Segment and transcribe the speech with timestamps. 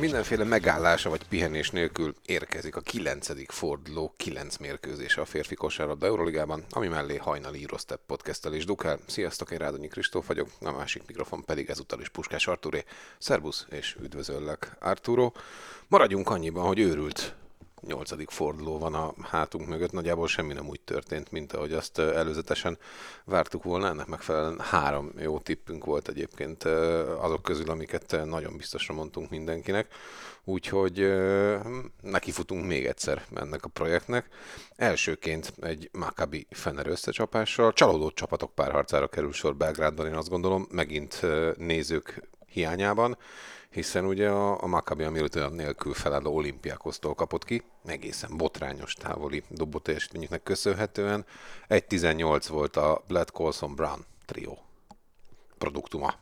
[0.00, 3.52] Mindenféle megállása vagy pihenés nélkül érkezik a 9.
[3.52, 8.98] forduló 9 mérkőzése a férfi kosárlabda Euroligában, ami mellé hajnali Eurostep podcasttel is dukál.
[9.06, 12.84] Sziasztok, én Rádonyi Kristóf vagyok, a másik mikrofon pedig ezúttal is Puskás Arturé.
[13.18, 15.32] Szerbusz és üdvözöllek, Arturo.
[15.88, 17.34] Maradjunk annyiban, hogy őrült
[17.86, 22.78] nyolcadik forduló van a hátunk mögött, nagyjából semmi nem úgy történt, mint ahogy azt előzetesen
[23.24, 23.86] vártuk volna.
[23.86, 26.64] Ennek megfelelően három jó tippünk volt egyébként
[27.18, 29.94] azok közül, amiket nagyon biztosra mondtunk mindenkinek.
[30.44, 31.12] Úgyhogy
[32.02, 34.28] nekifutunk még egyszer ennek a projektnek.
[34.76, 37.72] Elsőként egy Maccabi Fener összecsapással.
[37.72, 41.22] Csalódott csapatok párharcára kerül sor Belgrádban, én azt gondolom, megint
[41.56, 43.18] nézők hiányában
[43.70, 49.42] hiszen ugye a, a Maccabi a Milutin nélkül felálló olimpiákosztól kapott ki, egészen botrányos távoli
[49.48, 51.26] dobó teljesítményüknek köszönhetően.
[51.68, 54.58] 1-18 volt a Bled Colson Brown trió
[55.58, 56.14] produktuma.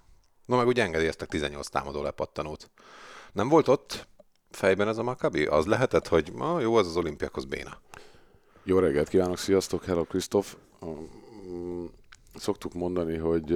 [0.44, 2.70] No meg ugye engedélyeztek 18 támadó lepattanót.
[3.32, 4.06] Nem volt ott
[4.50, 5.46] fejben ez a Maccabi?
[5.46, 7.80] Az lehetett, hogy ma jó, az az olimpiákhoz béna.
[8.62, 10.56] Jó reggelt kívánok, sziasztok, hello Krisztof.
[12.34, 13.52] Szoktuk mondani, hogy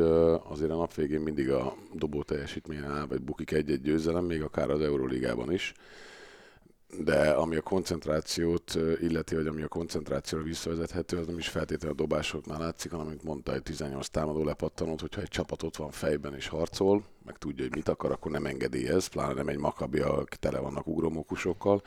[0.49, 4.71] azért a nap végén mindig a dobó teljesítményen áll, vagy bukik egy-egy győzelem, még akár
[4.71, 5.75] az Euróligában is.
[7.05, 12.01] De ami a koncentrációt illeti, vagy ami a koncentrációra visszavezethető, az nem is feltétlenül a
[12.01, 16.35] dobásoknál látszik, hanem, mint mondta, egy 18 támadó lepattanót, hogyha egy csapat ott van fejben
[16.35, 20.37] és harcol, meg tudja, hogy mit akar, akkor nem engedélyez, pláne nem egy makabi, aki
[20.37, 21.83] tele vannak ugromókusokkal,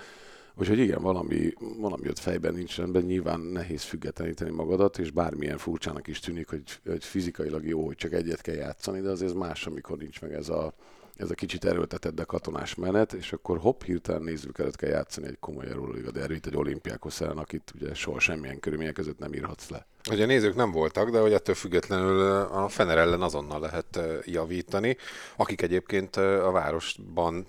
[0.56, 6.08] Úgyhogy igen, valami, valami ott fejben nincs rendben, nyilván nehéz függetleníteni magadat, és bármilyen furcsának
[6.08, 9.98] is tűnik, hogy, hogy fizikailag jó, hogy csak egyet kell játszani, de azért más, amikor
[9.98, 10.74] nincs meg ez a,
[11.16, 15.28] ez a kicsit erőltetett, de katonás menet, és akkor hopp, hirtelen nézők előtt kell játszani
[15.28, 19.70] egy komoly Euróliga derbyt, egy olimpiákos ellen, akit ugye soha semmilyen körülmények között nem írhatsz
[19.70, 19.86] le.
[20.10, 24.98] Ugye nézők nem voltak, de hogy ettől függetlenül a Fener ellen azonnal lehet javítani,
[25.36, 27.48] akik egyébként a városban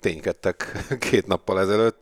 [0.00, 0.72] ténykedtek
[1.10, 2.00] két nappal ezelőtt,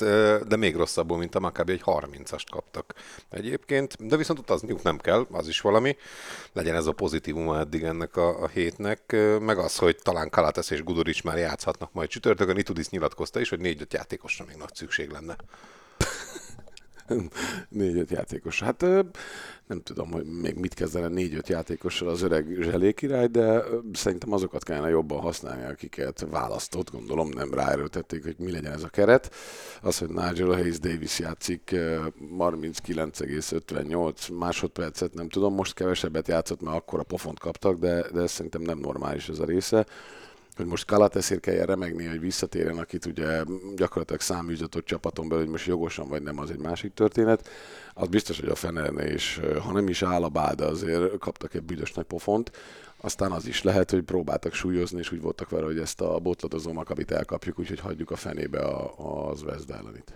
[0.48, 2.94] de még rosszabbul, mint a Maccabi, egy 30-ast kaptak
[3.30, 5.96] egyébként, de viszont utazniuk nem kell, az is valami,
[6.52, 10.82] legyen ez a pozitívuma eddig ennek a, a hétnek, meg az, hogy talán Kalates és
[10.82, 15.36] Guduric már játszhatnak majd csütörtökön, Itudis nyilatkozta is, hogy négy-öt játékosra még nagy szükség lenne.
[17.68, 18.62] Négy-öt játékos.
[18.62, 18.80] Hát
[19.66, 24.88] nem tudom, hogy még mit kezdene négy-öt játékossal az öreg zselékirály, de szerintem azokat kellene
[24.88, 29.34] jobban használni, akiket választott, gondolom nem ráerőltették, hogy mi legyen ez a keret.
[29.82, 36.98] Az, hogy Nigel Hayes Davis játszik 39,58 másodpercet, nem tudom, most kevesebbet játszott, mert akkor
[36.98, 39.86] a pofont kaptak, de, de szerintem nem normális ez a része
[40.58, 43.42] hogy most Kalateszért kelljen remegni, hogy visszatérjen, akit ugye
[43.76, 47.48] gyakorlatilag száműzött csapaton belül, hogy most jogosan vagy nem, az egy másik történet.
[47.94, 51.62] Az biztos, hogy a Fenerné és ha nem is áll a báda, azért kaptak egy
[51.62, 52.50] büdös nagy pofont.
[53.00, 56.72] Aztán az is lehet, hogy próbáltak súlyozni, és úgy voltak vele, hogy ezt a botladozó
[56.72, 60.12] makabit elkapjuk, úgyhogy hagyjuk a fenébe a, az Vezd ellenit.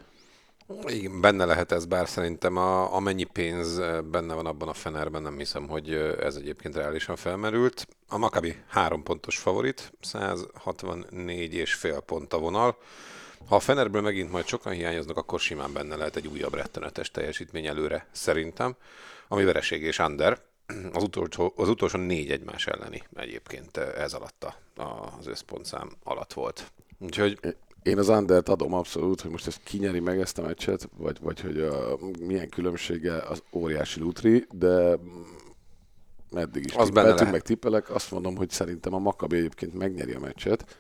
[0.87, 3.81] Igen, benne lehet ez, bár szerintem a, amennyi pénz
[4.11, 7.87] benne van abban a Fenerben, nem hiszem, hogy ez egyébként reálisan felmerült.
[8.09, 12.77] A Maccabi három pontos favorit, 164 és fél pont a vonal.
[13.49, 17.67] Ha a Fenerből megint majd sokan hiányoznak, akkor simán benne lehet egy újabb rettenetes teljesítmény
[17.67, 18.77] előre, szerintem,
[19.29, 20.39] ami vereség és under.
[20.93, 24.55] Az utolsó, az utolsó négy egymás elleni egyébként ez alatt a,
[25.19, 26.73] az összpontszám alatt volt.
[26.99, 27.39] Úgyhogy
[27.83, 31.41] én az Andert adom abszolút, hogy most ezt kinyeri meg ezt a meccset, vagy, vagy
[31.41, 34.99] hogy a, milyen különbsége az óriási lutri, de
[36.31, 40.21] meddig is az tippeltünk, meg tippelek, azt mondom, hogy szerintem a Makabi egyébként megnyeri a
[40.21, 40.79] meccset.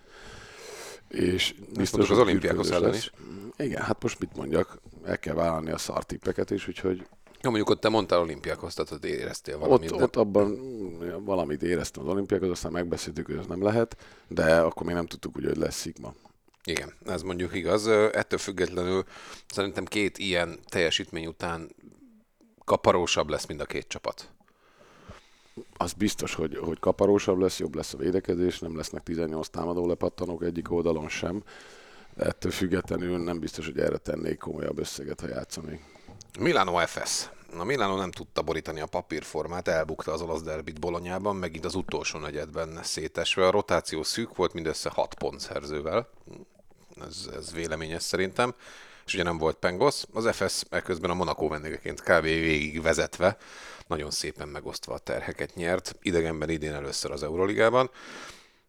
[1.09, 3.13] És biztos az olimpiákhoz ellen is.
[3.57, 7.07] Igen, hát most mit mondjak, el kell vállalni a szartippeket is, úgyhogy
[7.43, 9.91] Ja, mondjuk ott te mondtál olimpiákhoz, tehát ott éreztél valamit.
[9.91, 10.05] Ott, de...
[10.05, 10.59] ott abban
[11.25, 13.97] valamit éreztem az olimpiákhoz, aztán megbeszéltük, hogy ez nem lehet,
[14.29, 16.15] de akkor még nem tudtuk, hogy lesz szigma.
[16.65, 17.87] Igen, ez mondjuk igaz.
[17.89, 19.05] Ettől függetlenül
[19.49, 21.75] szerintem két ilyen teljesítmény után
[22.65, 24.31] kaparósabb lesz mind a két csapat.
[25.77, 30.45] Az biztos, hogy, hogy kaparósabb lesz, jobb lesz a védekezés, nem lesznek 18 támadó lepattanók
[30.45, 31.43] egyik oldalon sem.
[32.15, 35.85] De ettől függetlenül nem biztos, hogy erre tennék komolyabb összeget, ha játszanék.
[36.39, 37.31] Milano FS.
[37.59, 42.19] A Milano nem tudta borítani a papírformát, elbukta az olasz derbit Bolonyában, megint az utolsó
[42.19, 43.47] negyedben szétesve.
[43.47, 46.09] A rotáció szűk volt, mindössze 6 pont szerzővel
[47.09, 48.55] ez, ez véleményes szerintem.
[49.07, 52.23] és ugye nem volt Pengos, az FS ekközben a Monaco vendégeként kb.
[52.23, 53.37] végig vezetve,
[53.87, 57.91] nagyon szépen megosztva a terheket nyert, idegenben idén először az Euroligában.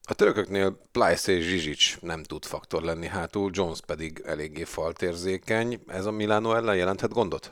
[0.06, 5.84] A törököknél Plyce és Zsizsics nem tud faktor lenni hátul, Jones pedig eléggé faltérzékeny.
[5.88, 7.52] Ez a Milano ellen jelenthet gondot?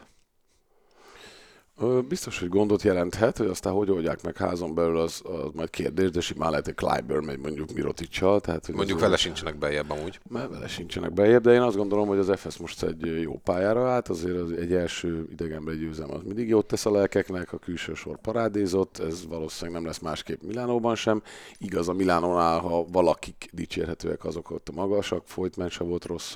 [2.08, 6.10] Biztos, hogy gondot jelenthet, hogy aztán hogy oldják meg házon belül, az, az majd kérdés,
[6.10, 8.42] de simán lehet, hogy Clyburn megy mondjuk Miroticsal.
[8.42, 10.20] Tehát, hogy mondjuk vele sincsenek bejebb amúgy.
[10.30, 13.90] Mert vele sincsenek bejebb, de én azt gondolom, hogy az FS most egy jó pályára
[13.90, 17.94] állt, azért az egy első idegenben győzelem az mindig jót tesz a lelkeknek, a külső
[17.94, 21.22] sor parádézott, ez valószínűleg nem lesz másképp Milánóban sem.
[21.58, 26.36] Igaz, a Milánónál, ha valakik dicsérhetőek, azok ott a magasak, Folytman se volt rossz,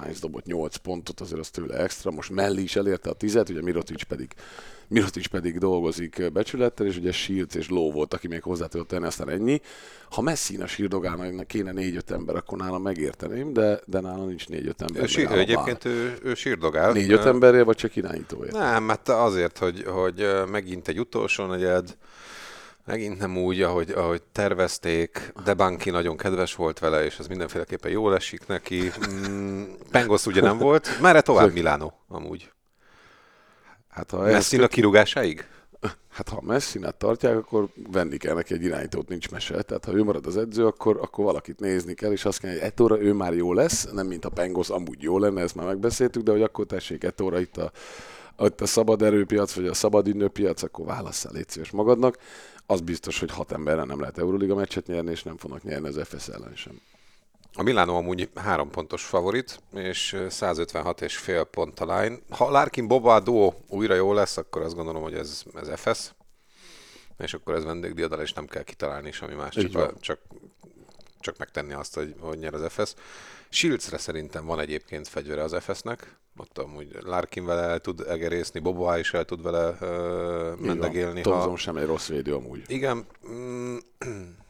[0.00, 3.62] Heinz dobott 8 pontot, azért az tőle extra, most Melli is elérte a 10 ugye
[3.62, 4.34] Mirotic pedig
[4.88, 9.06] Mirotic pedig dolgozik becsülettel, és ugye Shields és Low volt, aki még hozzá tudott tenni,
[9.06, 9.60] aztán ennyi.
[10.10, 15.02] Ha Messina sírdogának kéne négy-öt ember, akkor nálam megérteném, de, de nálam nincs négy-öt ember.
[15.02, 16.92] Ő, sír, egyébként ő, ő sírdogál.
[16.92, 18.52] Négy-öt emberért, vagy csak irányítóért?
[18.52, 21.96] Nem, mert hát azért, hogy, hogy megint egy utolsó negyed,
[22.86, 27.90] Megint nem úgy, ahogy, ahogy tervezték, de Banki nagyon kedves volt vele, és ez mindenféleképpen
[27.90, 28.90] jól esik neki.
[29.28, 32.52] Mm, Pengos ugye nem volt, merre tovább Milánó amúgy?
[33.94, 35.46] Hát ha Messi a kirúgásáig?
[36.10, 39.62] Hát ha Messinát tartják, akkor venni kell neki egy irányítót, nincs mese.
[39.62, 42.60] Tehát ha ő marad az edző, akkor, akkor valakit nézni kell, és azt kell, hogy
[42.60, 46.22] Etóra ő már jó lesz, nem mint a Pengos amúgy jó lenne, ezt már megbeszéltük,
[46.22, 47.70] de hogy akkor tessék Etóra itt a,
[48.38, 52.18] itt a szabad erőpiac, vagy a szabad ünnőpiac, akkor válasszál légy szíves magadnak.
[52.66, 56.00] Az biztos, hogy hat emberre nem lehet Euroliga meccset nyerni, és nem fognak nyerni az
[56.04, 56.80] FS ellen sem.
[57.56, 62.18] A Milano amúgy három pontos favorit, és 156 és fél pont a line.
[62.28, 66.14] Ha Larkin Boba duo újra jó lesz, akkor azt gondolom, hogy ez, ez FS,
[67.18, 70.18] és akkor ez vendégdiadal, és nem kell kitalálni ami más, csak, csak,
[71.20, 72.94] csak megtenni azt, hogy, hogy nyer az FS.
[73.48, 78.98] Shieldsre szerintem van egyébként fegyvere az FS-nek, ott amúgy Larkin vele el tud egerészni, Boboá
[78.98, 81.20] is el tud vele uh, mendegélni.
[81.20, 81.56] Thompson ha...
[81.56, 82.62] sem egy rossz védő amúgy.
[82.66, 83.06] Igen.
[83.28, 83.76] Mm,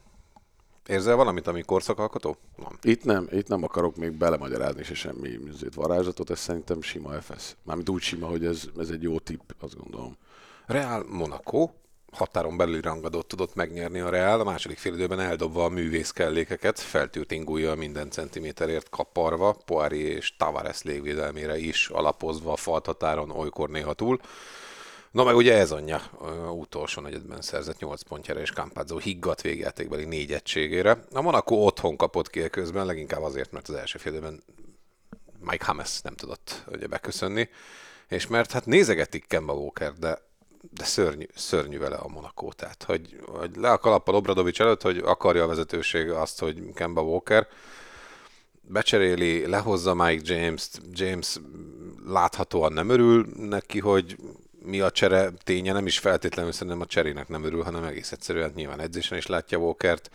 [0.87, 2.37] Érzel valamit, ami korszakalkotó?
[2.55, 2.77] Nem.
[2.81, 5.39] Itt nem, itt nem akarok még belemagyarázni se semmi
[5.75, 7.55] varázslatot, ez szerintem sima FS.
[7.63, 10.17] Mármint úgy sima, hogy ez, ez egy jó tipp, azt gondolom.
[10.65, 11.69] Real Monaco,
[12.11, 17.31] határon belüli rangadót tudott megnyerni a Real, a második félidőben eldobva a művész kellékeket, feltűrt
[17.31, 24.19] ingúja minden centiméterért kaparva, Poiri és Tavares légvédelmére is alapozva a falthatáron olykor néha túl.
[25.15, 26.01] Na meg ugye ez anyja
[26.51, 31.05] utolsó negyedben szerzett 8 pontjára, és Campazzo higgadt végjátékbeli négy egységére.
[31.11, 34.43] A Monaco otthon kapott ki közben, leginkább azért, mert az első félidőben
[35.39, 37.49] Mike Hames nem tudott ugye beköszönni,
[38.07, 40.21] és mert hát nézegetik Kemba Walker, de
[40.71, 44.97] de szörnyű, szörnyű vele a Monaco, tehát hogy, hogy le a kalappal Obradovics előtt, hogy
[44.97, 47.47] akarja a vezetőség azt, hogy Kemba Walker
[48.61, 51.39] becseréli, lehozza Mike James-t, James
[52.05, 54.17] láthatóan nem örül neki, hogy
[54.65, 58.51] mi a csere ténye, nem is feltétlenül szerintem a cserének nem örül, hanem egész egyszerűen
[58.55, 60.09] nyilván edzésen is látja Walkert,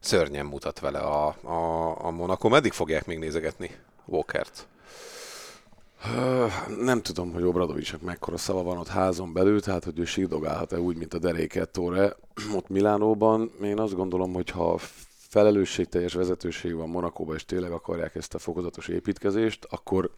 [0.00, 2.48] szörnyen mutat vele a, a, a Monaco.
[2.48, 3.70] Meddig fogják még nézegetni
[4.04, 4.66] Walkert?
[6.80, 10.96] Nem tudom, hogy Obradovicsnak mekkora szava van ott házon belül, tehát hogy ő sírdogálhat-e úgy,
[10.96, 12.16] mint a derékettóre
[12.54, 13.50] ott Milánóban.
[13.62, 14.78] Én azt gondolom, hogy ha
[15.28, 20.10] felelősségteljes vezetőség van Monakóban, és tényleg akarják ezt a fokozatos építkezést, akkor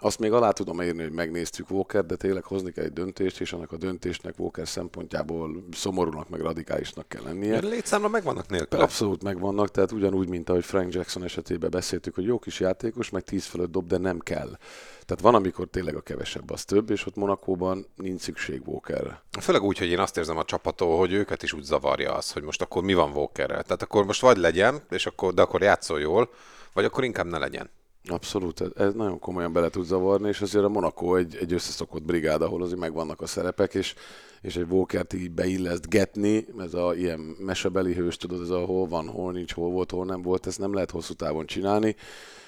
[0.00, 3.52] azt még alá tudom érni, hogy megnéztük Walker, de tényleg hozni kell egy döntést, és
[3.52, 7.58] annak a döntésnek Walker szempontjából szomorúnak, meg radikálisnak kell lennie.
[7.58, 8.80] Létszámra megvannak nélkül.
[8.80, 13.22] Abszolút megvannak, tehát ugyanúgy, mint ahogy Frank Jackson esetében beszéltük, hogy jó kis játékos, meg
[13.22, 14.58] 10 fölött dob, de nem kell.
[15.04, 19.22] Tehát van, amikor tényleg a kevesebb az több, és ott Monakóban nincs szükség Walkerre.
[19.40, 22.42] Főleg úgy, hogy én azt érzem a csapattól, hogy őket is úgy zavarja az, hogy
[22.42, 23.62] most akkor mi van Walkerrel.
[23.62, 26.30] Tehát akkor most vagy legyen, és akkor, de akkor játszol jól,
[26.72, 27.70] vagy akkor inkább ne legyen.
[28.10, 32.42] Abszolút, ez nagyon komolyan bele tud zavarni, és azért a Monaco egy, egy összeszokott brigád,
[32.42, 33.94] ahol azért megvannak a szerepek, és,
[34.40, 39.08] és egy Walkert így beillesztgetni, ez a ilyen mesebeli hős, tudod, ez a hol van,
[39.08, 41.96] hol nincs, hol volt, hol nem volt, ezt nem lehet hosszú távon csinálni,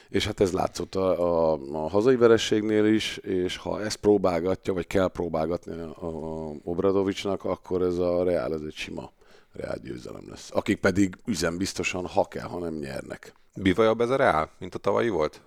[0.09, 4.87] és hát ez látszott a, a, a hazai verességnél is, és ha ezt próbálgatja, vagy
[4.87, 9.13] kell próbálgatni a, a Obradovicsnak, akkor ez a Reál, ez egy sima
[9.53, 10.51] Reál győzelem lesz.
[10.53, 13.35] Akik pedig üzembiztosan, ha kell, ha nem nyernek.
[13.57, 15.41] Bivajabb ez a Reál, mint a tavalyi volt?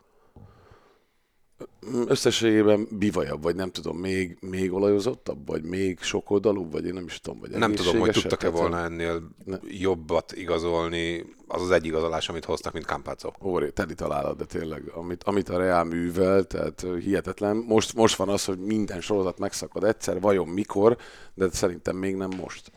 [2.07, 7.19] Összességében bivajabb, vagy nem tudom, még, még olajozottabb, vagy még sokoldalúbb, vagy én nem is
[7.19, 9.57] tudom, vagy Nem tudom, hogy tudtak-e volna ennél ne.
[9.67, 13.31] jobbat igazolni, az az egy igazolás, amit hoztak, mint Campazzo.
[13.43, 17.55] Óri, teli találat, de tényleg, amit, amit a Real művel, tehát hihetetlen.
[17.55, 20.97] Most, most van az, hogy minden sorozat megszakad egyszer, vajon mikor,
[21.33, 22.71] de szerintem még nem most.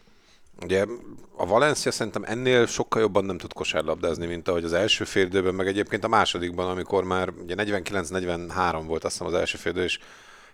[0.62, 0.86] Ugye
[1.36, 5.66] a Valencia szerintem ennél sokkal jobban nem tud kosárlabdázni, mint ahogy az első férdőben, meg
[5.66, 9.98] egyébként a másodikban, amikor már ugye 49-43 volt azt hiszem az első férdő, és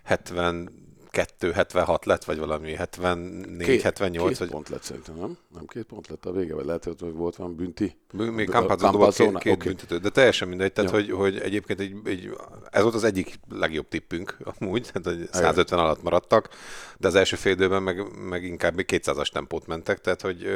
[0.03, 0.69] 70
[1.11, 4.25] 2-76 lett, vagy valami 74-78.
[4.27, 4.49] Két vagy...
[4.49, 5.37] pont lett szerintem, nem?
[5.53, 7.95] Nem két pont lett a vége, vagy lehet, hogy volt van bünti?
[8.11, 9.67] Még Campazzo két, két okay.
[9.67, 12.29] büntető, de teljesen mindegy, tehát hogy, hogy egyébként egy, egy,
[12.69, 16.49] ez volt az egyik legjobb tippünk amúgy, tehát 150 alatt maradtak,
[16.97, 20.47] de az első fél időben meg, meg inkább még 200-as tempót mentek, tehát hogy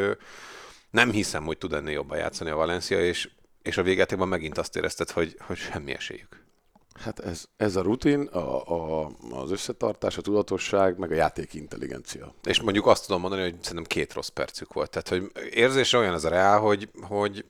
[0.89, 3.29] nem hiszem, hogy tud ennél jobban játszani a Valencia, és,
[3.61, 6.42] és a végetéban megint azt érezted, hogy, hogy semmi esélyük.
[6.93, 12.33] Hát ez, ez a rutin, a, a, az összetartás, a tudatosság, meg a játék intelligencia.
[12.43, 14.89] És mondjuk azt tudom mondani, hogy szerintem két rossz percük volt.
[14.89, 17.45] Tehát, hogy érzésre olyan ez a reál, hogy, hogy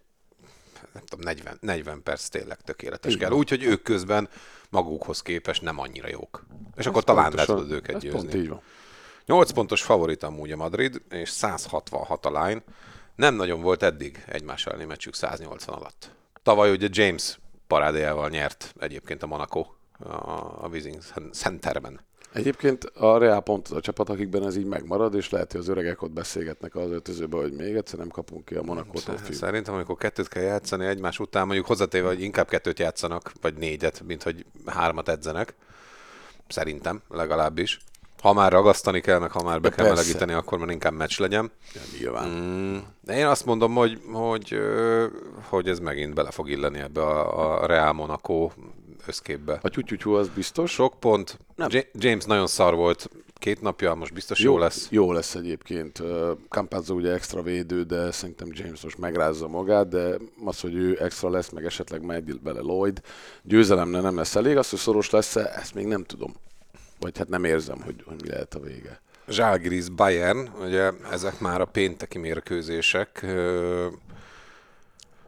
[0.93, 3.31] nem tudom, 40, 40 perc tényleg tökéletes kell.
[3.31, 4.29] Úgyhogy ők közben
[4.69, 6.45] magukhoz képest nem annyira jók.
[6.75, 8.19] És ez akkor talán le tudod őket győzni.
[8.19, 8.62] Pont így van.
[9.25, 12.63] 8 pontos favorit amúgy a Madrid, és 166 a line.
[13.15, 16.12] Nem nagyon volt eddig egymás elleni meccsük 180 alatt.
[16.43, 17.39] Tavaly ugye James
[17.73, 19.65] parádéjával nyert egyébként a Monaco
[20.61, 21.01] a Wizing
[21.31, 21.99] Centerben.
[22.33, 25.67] Egyébként a Real pont az a csapat, akikben ez így megmarad, és lehet, hogy az
[25.67, 29.17] öregek ott beszélgetnek az öltözőben, hogy még egyszer nem kapunk ki a Monakótól.
[29.31, 34.01] Szerintem, amikor kettőt kell játszani egymás után, mondjuk hozzátéve, hogy inkább kettőt játszanak, vagy négyet,
[34.05, 35.53] mint hogy hármat edzenek.
[36.47, 37.79] Szerintem, legalábbis.
[38.23, 40.01] Ha már ragasztani kell, meg ha már be De kell persze.
[40.01, 41.51] melegíteni, akkor már inkább meccs legyen.
[41.73, 42.29] Ja, nyilván.
[42.29, 42.77] Mm,
[43.09, 44.57] én azt mondom, hogy, hogy,
[45.49, 48.49] hogy ez megint bele fog illeni ebbe a, a Real Monaco
[49.05, 49.59] összképbe.
[49.61, 50.71] A tyutyutyú az biztos.
[50.71, 51.39] Sok pont.
[51.55, 51.69] Nem.
[51.93, 54.87] James nagyon szar volt két napja, most biztos jó, jó lesz.
[54.89, 56.03] Jó lesz egyébként.
[56.49, 61.29] Campazzo ugye extra védő, de szerintem James most megrázza magát, de az, hogy ő extra
[61.29, 63.01] lesz, meg esetleg megy bele Lloyd,
[63.41, 66.33] győzelemre nem lesz elég, az, hogy szoros lesz ezt még nem tudom
[67.03, 69.01] vagy hát nem érzem, hogy, hogy mi lehet a vége.
[69.27, 73.25] Zságriz Bayern, ugye ezek már a pénteki mérkőzések.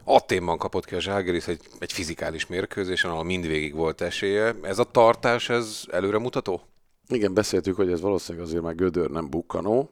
[0.04, 4.54] Aténban kapott ki a Zságriz egy, egy fizikális mérkőzésen, ahol mindvégig volt esélye.
[4.62, 6.60] Ez a tartás, ez előre mutató?
[7.08, 9.90] Igen, beszéltük, hogy ez valószínűleg azért már Gödör nem bukkanó.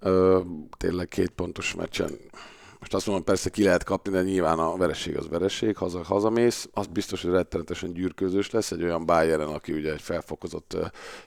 [0.00, 0.40] Ö,
[0.76, 2.10] tényleg két pontos meccsen
[2.80, 6.68] most azt mondom, persze ki lehet kapni, de nyilván a vereség az vereség, haza, hazamész,
[6.72, 10.76] az biztos, hogy rettenetesen gyűrkőzős lesz, egy olyan Bayern, aki ugye egy felfokozott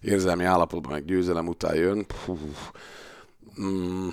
[0.01, 2.05] érzelmi állapotban, meg győzelem után jön.
[2.25, 2.39] Puh,
[3.61, 4.07] mm,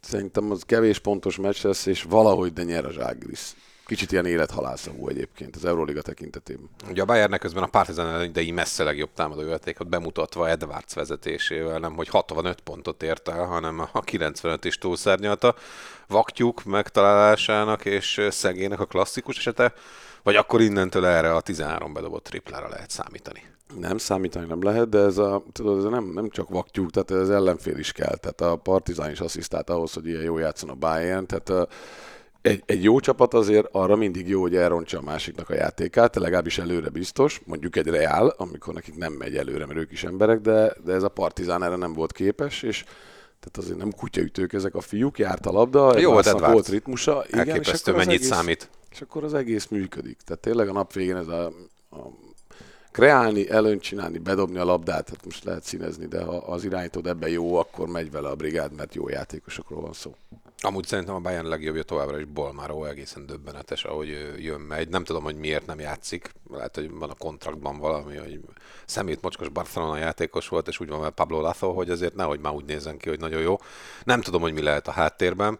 [0.00, 3.54] szerintem az kevés pontos meccs lesz, és valahogy de nyer a Zságris
[3.88, 6.68] kicsit ilyen élethalászavú egyébként az Euróliga tekintetében.
[6.90, 11.94] Ugye a Bayernnek közben a Partizan idei messze legjobb támadó játékot bemutatva Edwards vezetésével, nem
[11.94, 15.54] hogy 65 pontot ért el, hanem a 95 is túlszárnyalta.
[16.08, 19.72] Vaktyúk megtalálásának és szegének a klasszikus esete,
[20.22, 23.42] vagy akkor innentől erre a 13 bedobott triplára lehet számítani?
[23.80, 27.28] Nem számítani nem lehet, de ez, a, tudod, ez nem, nem csak vaktyúk, tehát ez
[27.28, 28.16] ellenfél is kell.
[28.16, 31.26] Tehát a Partizán is asszisztált ahhoz, hogy ilyen jó játszon a Bayern.
[31.26, 31.68] Tehát a,
[32.42, 36.58] egy, egy jó csapat azért arra mindig jó, hogy elrontsa a másiknak a játékát, legalábbis
[36.58, 40.74] előre biztos, mondjuk egy Real, amikor nekik nem megy előre, mert ők is emberek, de,
[40.84, 42.84] de ez a Partizán erre nem volt képes, és
[43.40, 47.24] tehát azért nem kutyaütők ezek a fiúk, járt a labda, jó, volt, volt ritmusa.
[47.30, 48.70] Igen, és akkor mennyit egész, számít.
[48.90, 50.18] És akkor az egész működik.
[50.24, 51.44] Tehát tényleg a nap végén ez a,
[51.90, 51.98] a
[52.92, 57.30] kreálni, előnyt csinálni, bedobni a labdát, hát most lehet színezni, de ha az irányítod ebben
[57.30, 60.14] jó, akkor megy vele a brigád, mert jó játékosokról van szó.
[60.60, 64.88] Amúgy szerintem a Bayern legjobbja továbbra is Bolmáró, egészen döbbenetes, ahogy jön megy.
[64.88, 66.30] Nem tudom, hogy miért nem játszik.
[66.50, 68.40] Lehet, hogy van a kontraktban valami, hogy
[68.86, 72.52] szemét mocskos Barcelona játékos volt, és úgy van vele Pablo Lazo, hogy azért nehogy már
[72.52, 73.56] úgy nézzen ki, hogy nagyon jó.
[74.04, 75.58] Nem tudom, hogy mi lehet a háttérben.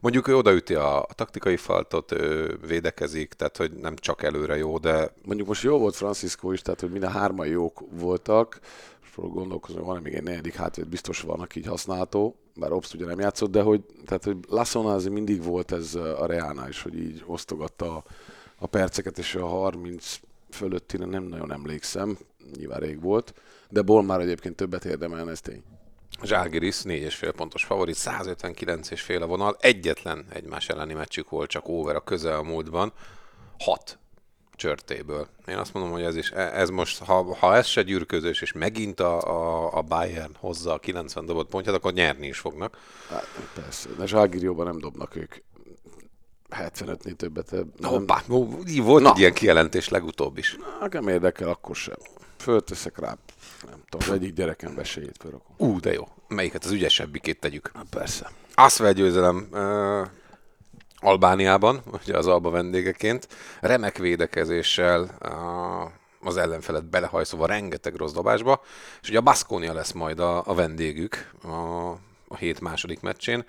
[0.00, 4.78] Mondjuk ő odaüti a, a taktikai faltot, ő védekezik, tehát hogy nem csak előre jó,
[4.78, 5.12] de...
[5.24, 8.58] Mondjuk most jó volt Francisco is, tehát hogy mind a hárman jók voltak,
[9.16, 12.94] és gondolkozom, hogy van még egy negyedik hátvéd, biztos van, aki így használható, bár Obst
[12.94, 16.82] ugye nem játszott, de hogy, tehát, hogy Lassona azért mindig volt ez a Reálnál is,
[16.82, 18.04] hogy így osztogatta a,
[18.58, 22.18] a perceket, és a 30 fölöttire nem nagyon emlékszem,
[22.56, 23.34] nyilván rég volt,
[23.68, 25.62] de Ból már egyébként többet érdemel, ez tény.
[26.22, 32.04] Zságirisz 4,5 pontos favorit, 159,5 a vonal, egyetlen egymás elleni meccsük volt csak over a
[32.04, 32.92] közelmúltban,
[33.58, 33.98] 6
[34.56, 35.28] csörtéből.
[35.46, 38.52] Én azt mondom, hogy ez is, e- ez most, ha, ha ez se gyűrközős, és
[38.52, 42.78] megint a, a, a Bayern hozza a 90 dobott pontját, akkor nyerni is fognak.
[43.08, 45.34] Hát, persze, de Zságirióban nem dobnak ők
[46.50, 47.50] 75-nél többet.
[47.50, 47.90] Nem...
[47.90, 49.10] Hoppá, volt Na.
[49.10, 50.56] egy ilyen kijelentés legutóbb is.
[50.80, 51.96] Na, nem érdekel, akkor sem.
[52.36, 53.16] Fölteszek rá,
[53.66, 55.54] nem tudom, az egyik gyerekem besélyét felrakom.
[55.56, 56.08] Ú, de jó.
[56.28, 57.70] Melyiket az ügyesebbikét tegyük?
[57.74, 58.30] Na, persze.
[58.54, 59.48] Azt győzelem.
[59.52, 60.06] Uh,
[61.04, 63.28] Albániában, ugye az Alba vendégeként,
[63.60, 65.18] remek védekezéssel
[66.20, 68.62] az ellenfelet belehajszolva rengeteg rossz dobásba,
[69.02, 71.90] és ugye a Baskonia lesz majd a, a vendégük a,
[72.28, 73.44] a hét második meccsén.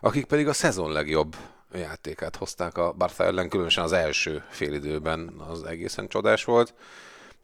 [0.00, 1.36] akik pedig a szezon legjobb
[1.72, 6.74] játékát hozták a Barca ellen, különösen az első félidőben az egészen csodás volt.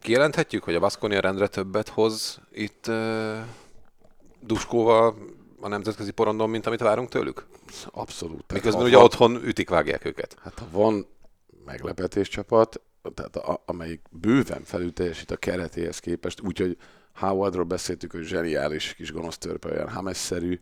[0.01, 3.37] Kijelenthetjük, hogy a Baskonia rendre többet hoz itt uh,
[4.39, 5.15] Duskóval
[5.61, 7.45] a nemzetközi porondon, mint amit várunk tőlük?
[7.91, 8.51] Abszolút.
[8.53, 10.35] Miközben ugye van- otthon ütik, vágják őket.
[10.43, 11.07] Hát ha van
[11.65, 12.81] meglepetés csapat,
[13.13, 16.77] tehát a, amelyik bőven felül teljesít a keretéhez képest, úgyhogy
[17.13, 20.59] Howardról beszéltük, hogy zseniális kis gonosz törpe, olyan Hames-szerű,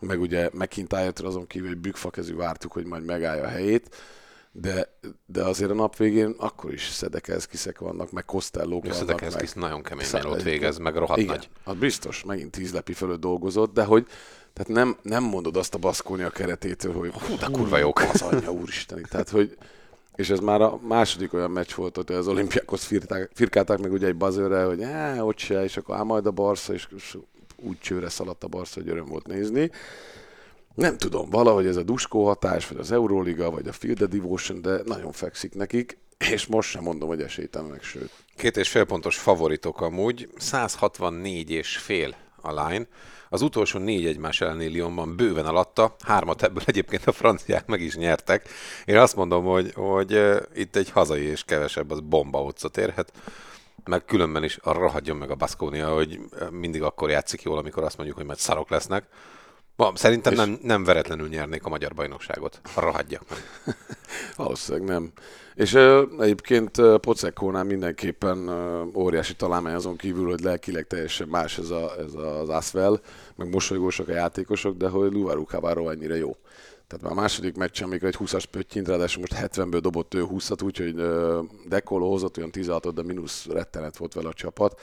[0.00, 3.96] meg ugye McIntyre-től azon kívül, hogy bükfakezű vártuk, hogy majd megállja a helyét,
[4.60, 9.64] de, de azért a nap végén akkor is Szedekelszkiszek vannak, meg Costellók vannak, Szedekelszkis meg...
[9.64, 11.48] nagyon kemény melót végez, meg rohadt Igen, nagy.
[11.64, 14.06] az biztos, megint tíz lepi fölött dolgozott, de hogy
[14.52, 18.00] tehát nem, nem mondod azt a baszkónia keretétől, hogy hú, de kurva jók.
[18.12, 19.02] Az anyja úristeni.
[19.10, 19.56] Tehát, hogy
[20.14, 24.06] és ez már a második olyan meccs volt, hogy az olimpiákhoz firták, firkálták meg ugye
[24.06, 24.84] egy buzzerre, hogy
[25.20, 27.16] ott se, és akkor áll majd a Barca, és és
[27.56, 29.70] úgy csőre szaladt a Barca, hogy öröm volt nézni.
[30.76, 34.62] Nem tudom, valahogy ez a Duskó hatás, vagy az Euróliga, vagy a Field of Devotion,
[34.62, 35.98] de nagyon fekszik nekik,
[36.30, 38.10] és most sem mondom, hogy esélytelenek, sőt.
[38.36, 42.86] Két és fél pontos favoritok amúgy, 164 és fél a line.
[43.28, 47.96] Az utolsó négy egymás elleni Lyonban bőven alatta, hármat ebből egyébként a franciák meg is
[47.96, 48.48] nyertek.
[48.84, 50.20] Én azt mondom, hogy, hogy
[50.54, 53.12] itt egy hazai és kevesebb az bomba utcot érhet,
[53.84, 58.18] meg különben is rohadjon meg a Baskonia, hogy mindig akkor játszik jól, amikor azt mondjuk,
[58.18, 59.06] hogy majd szarok lesznek.
[59.76, 62.60] Ma, szerintem És- nem, nem veretlenül nyernék a magyar bajnokságot.
[62.76, 63.38] Rohadjak meg.
[64.36, 65.12] Valószínűleg nem.
[65.54, 71.70] És uh, egyébként Pocekónál mindenképpen uh, óriási találmány azon kívül, hogy lelkileg teljesen más ez,
[71.70, 73.00] a, ez az Asvel,
[73.34, 76.36] meg mosolygósak a játékosok, de hogy Luvaru Cavarro annyira jó.
[76.86, 80.64] Tehát már a második meccs, amikor egy 20-as pöttyint, ráadásul most 70-ből dobott ő 20-at,
[80.64, 80.94] úgyhogy
[81.68, 84.80] Dekolo hozott olyan 16 de mínusz rettenet volt vele a csapat.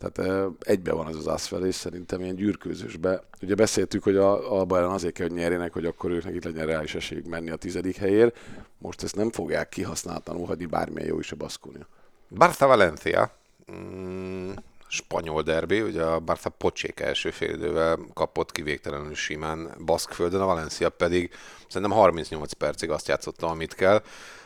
[0.00, 3.22] Tehát egybe van az Asvel, és szerintem ilyen gyűrkőzősbe.
[3.42, 6.66] Ugye beszéltük, hogy a, a Bayern azért kell, hogy nyerjenek, hogy akkor őknek itt legyen
[6.66, 8.38] reális esélyük menni a tizedik helyért.
[8.78, 11.86] Most ezt nem fogják kihasználatlanul hagyni, bármilyen jó is a Baskonia.
[12.28, 13.30] Barca Valencia,
[13.72, 14.50] mm,
[14.88, 20.88] spanyol derbi, ugye a Barca pocsék első félidővel kapott ki végtelenül simán Baszkföldön, a Valencia
[20.88, 21.30] pedig
[21.68, 24.02] szerintem 38 percig azt játszotta, amit kell.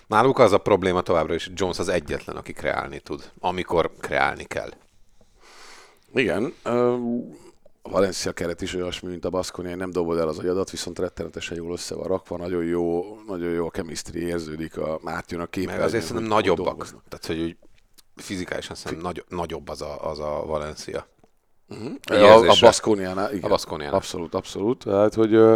[0.07, 4.71] Náluk az a probléma továbbra is, Jones az egyetlen, aki kreálni tud, amikor kreálni kell.
[6.14, 6.55] Igen,
[7.83, 11.57] a Valencia keret is olyasmi, mint a Baskonia, nem dobod el az agyadat, viszont rettenetesen
[11.57, 15.77] jól össze van rakva, nagyon jó, nagyon jó a chemistry érződik, a, átjön a képet.
[15.77, 16.87] Meg azért szerintem nagyobbak.
[17.09, 17.57] Tehát, hogy úgy
[18.16, 21.07] fizikálisan szerintem nagy, nagyobb az a, az a Valencia.
[22.05, 22.57] Egy A, a.
[22.61, 23.44] Baszkóniánál, igen.
[23.44, 23.94] A Baskoniánál.
[23.94, 24.85] Abszolút, abszolút.
[24.85, 25.55] Tehát, hogy ö,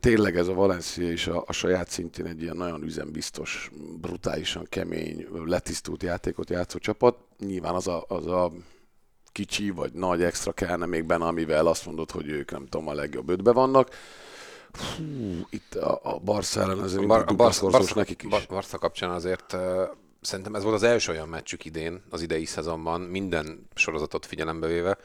[0.00, 3.70] tényleg ez a Valencia is a, a saját szintjén egy ilyen nagyon üzembiztos,
[4.00, 7.16] brutálisan kemény, letisztult játékot játszó csapat.
[7.38, 8.52] Nyilván az a, az a
[9.34, 12.92] kicsi vagy nagy extra kellene még benne, amivel azt mondod, hogy ők nem tudom, a
[12.92, 13.88] legjobb ötbe vannak.
[14.96, 18.28] Hú, itt a, a Barca ellen azért Bar- Barca- szorszós Barca- nekik is.
[18.28, 19.60] Bar- Barca kapcsán azért uh,
[20.20, 24.98] szerintem ez volt az első olyan meccsük idén, az idei szezonban, minden sorozatot figyelembe véve,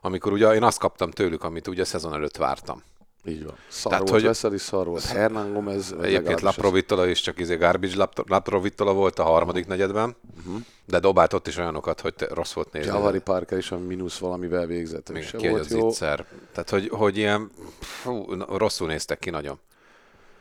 [0.00, 2.82] amikor ugye én azt kaptam tőlük, amit ugye a szezon előtt vártam.
[3.26, 3.54] Így van.
[3.68, 5.94] Szar Tehát, volt hogy- Veseli, szar volt Hernán Gomez.
[6.02, 10.62] Egyébként Laprovitola is csak izé garbage Lap- Laprovitola volt a harmadik negyedben, uh-huh.
[10.86, 12.90] de dobált ott is olyanokat, hogy te- rossz volt nézni.
[12.90, 15.90] Javari Parker is a mínusz valamivel végzett, Még ki volt az jó.
[15.90, 16.26] zicser.
[16.52, 19.58] Tehát, hogy, hogy ilyen fú, rosszul néztek ki nagyon.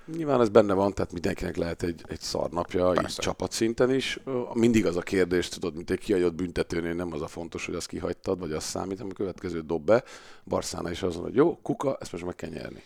[0.05, 4.19] Nyilván ez benne van, tehát mindenkinek lehet egy, egy szar napja, így csapatszinten is.
[4.53, 7.87] Mindig az a kérdés, tudod, mint egy kihagyott büntetőnél, nem az a fontos, hogy azt
[7.87, 10.03] kihagytad, vagy az számít, hanem a következő dob be.
[10.43, 12.83] Barszána is azon, hogy jó, kuka, ezt most meg kell nyerni.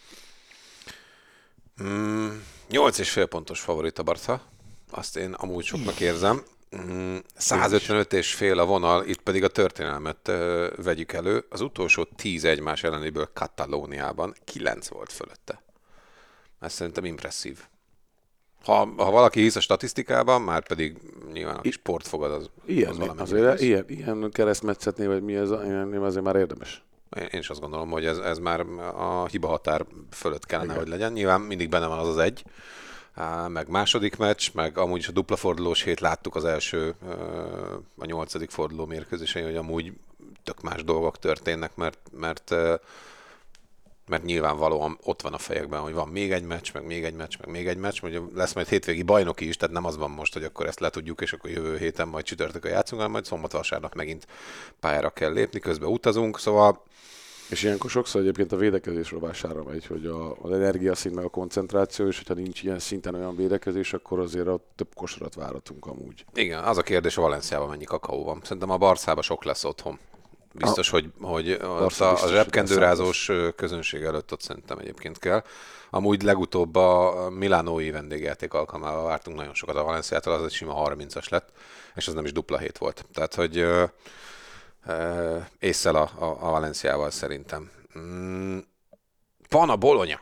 [1.84, 2.30] Mm,
[2.70, 4.42] 8 és fél pontos favorit a Barca.
[4.92, 6.44] Azt én amúgy soknak érzem.
[6.78, 11.46] Mm, 155 és fél a vonal, itt pedig a történelmet ö, vegyük elő.
[11.50, 15.66] Az utolsó 10 egymás ellenéből Katalóniában 9 volt fölötte.
[16.60, 17.60] Ez szerintem impresszív.
[18.64, 20.98] Ha, ha valaki hisz a statisztikában, már pedig
[21.34, 23.68] nyilván aki sport fogad, az, Ilyen, az valamennyire azért, hisz.
[23.68, 26.84] ilyen, ilyen keresztmetszetné, vagy mi ez, ilyen, azért már érdemes.
[27.16, 28.60] Én is azt gondolom, hogy ez, ez már
[28.96, 31.12] a hiba határ fölött kellene, hogy legyen.
[31.12, 32.44] Nyilván mindig benne van az az egy,
[33.48, 36.96] meg második meccs, meg amúgy is a dupla fordulós hét láttuk az első,
[37.98, 39.94] a nyolcadik forduló mérkőzésen, hogy amúgy
[40.44, 42.56] tök más dolgok történnek, mert, mert
[44.08, 47.34] mert nyilvánvalóan ott van a fejekben, hogy van még egy meccs, meg még egy meccs,
[47.40, 50.34] meg még egy meccs, hogy lesz majd hétvégi bajnoki is, tehát nem az van most,
[50.34, 53.96] hogy akkor ezt letudjuk, és akkor jövő héten majd csütörtökön játszunk, hanem majd szombat vasárnap
[53.96, 54.28] megint
[54.80, 56.84] pályára kell lépni, közben utazunk, szóval
[57.50, 62.08] És ilyenkor sokszor egyébként a védekezés rovására megy, hogy a, az energiaszint meg a koncentráció,
[62.08, 66.26] és hogyha nincs ilyen szinten olyan védekezés, akkor azért a több kosarat várhatunk amúgy.
[66.34, 68.40] Igen, az a kérdés, a Valenciában mennyi kakaó van.
[68.44, 70.00] Szerintem a Barszában sok lesz otthon.
[70.54, 75.44] Biztos, hogy, hogy ott a, a zsebkendőrázós közönség előtt ott szerintem egyébként kell.
[75.90, 81.30] Amúgy legutóbb a Milánói vendégjáték alkalmával vártunk nagyon sokat a Valenciától, az egy sima 30-as
[81.30, 81.52] lett,
[81.96, 83.06] és az nem is dupla hét volt.
[83.14, 83.66] Tehát, hogy
[85.60, 87.72] észszel a, a, a Valenciával szerintem.
[88.00, 88.58] Mm,
[89.50, 90.20] Pana Bologna.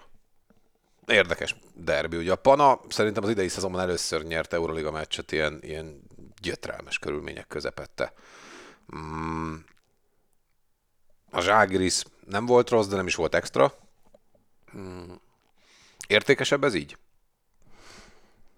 [1.08, 2.18] Érdekes derbi.
[2.18, 6.04] Ugye a Pana szerintem az idei szezonban először nyert Euroliga meccset ilyen, ilyen
[6.42, 8.14] gyötrelmes körülmények közepette.
[8.96, 9.56] Mm,
[11.36, 13.74] a Zságris nem volt rossz, de nem is volt extra.
[14.78, 15.12] Mm,
[16.08, 16.98] értékesebb ez így?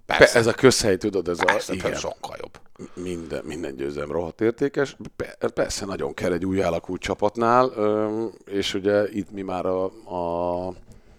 [0.05, 1.75] Persze, ez a közhely, tudod, ez Persze, a...
[1.75, 2.59] Igen, sokkal jobb.
[2.93, 4.97] minden, minden győzelem rohadt értékes.
[5.15, 7.65] Pe- Persze, nagyon kell egy új alakult csapatnál,
[8.45, 10.73] és ugye itt mi már a, a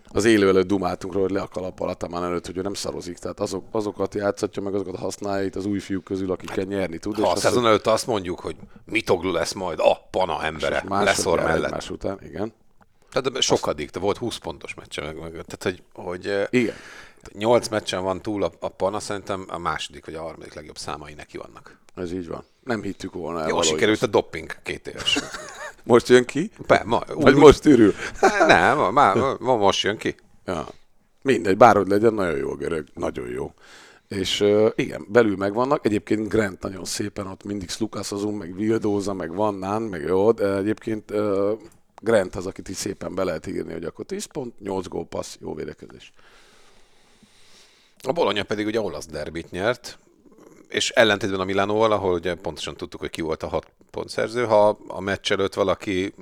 [0.08, 2.74] az élő előtt dumáltunk róla, hogy le a kalap alatt a előtt, hogy ő nem
[2.74, 3.18] szarozik.
[3.18, 7.16] Tehát azok, azokat játszatja, meg azokat használja itt az új fiúk közül, akikkel nyerni tud.
[7.16, 11.38] Ha a azt, szezon előtt azt mondjuk, hogy mitoglu lesz majd a Pana embere, leszor
[11.38, 11.64] mellett.
[11.64, 12.52] Egymás után, igen.
[13.10, 16.74] Tehát sokadik, de volt 20 pontos meccse, meg, meg, tehát hogy, hogy Igen.
[17.32, 21.14] 8 meccsen van túl a, a Pana, szerintem a második vagy a harmadik legjobb számai
[21.14, 21.78] neki vannak.
[21.94, 22.44] Ez így van.
[22.64, 23.48] Nem hittük volna el.
[23.48, 25.18] Jó, valahogy sikerült a dopping két éves.
[25.88, 26.50] Most jön ki?
[26.66, 27.94] Be, ma, Vagy most ürül?
[28.46, 30.14] Nem, ma, ma, ma, most jön ki.
[30.46, 30.68] Ja.
[31.22, 33.52] Mindegy, bárhogy legyen, nagyon jó a görög, nagyon jó.
[34.08, 35.86] És uh, igen, belül megvannak.
[35.86, 40.56] Egyébként Grant nagyon szépen ott mindig slukaszozunk, meg Vildóza, meg Van Nán, meg jó, de
[40.56, 41.50] egyébként uh,
[42.00, 45.36] Grant az, akit így szépen be lehet írni, hogy akkor 10 pont, 8 gól passz,
[45.40, 46.12] jó védekezés.
[48.02, 49.98] A Bologna pedig ugye olasz derbit nyert,
[50.68, 54.78] és ellentétben a Milánóval, ahol ugye pontosan tudtuk, hogy ki volt a hat pontszerző, ha
[54.88, 56.14] a meccs előtt valaki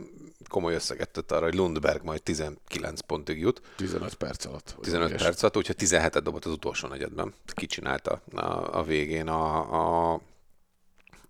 [0.48, 4.70] komoly összeget tett arra, hogy Lundberg majd 19 pontig jut, 15 perc alatt.
[4.74, 5.22] hogy 15 ügyes.
[5.22, 7.34] perc alatt, úgyhogy 17-et dobott az utolsó negyedben.
[7.46, 10.20] Kicsinálta a, a végén a, a,